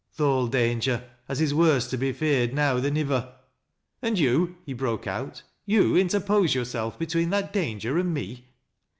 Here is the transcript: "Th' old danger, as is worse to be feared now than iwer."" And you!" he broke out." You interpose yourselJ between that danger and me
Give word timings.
"Th' 0.17 0.21
old 0.21 0.51
danger, 0.51 1.03
as 1.29 1.39
is 1.39 1.53
worse 1.53 1.87
to 1.91 1.95
be 1.95 2.11
feared 2.11 2.55
now 2.55 2.79
than 2.79 2.95
iwer."" 2.97 3.33
And 4.01 4.17
you!" 4.17 4.55
he 4.65 4.73
broke 4.73 5.05
out." 5.05 5.43
You 5.77 5.95
interpose 5.95 6.55
yourselJ 6.55 6.97
between 6.97 7.29
that 7.29 7.53
danger 7.53 7.99
and 7.99 8.11
me 8.11 8.47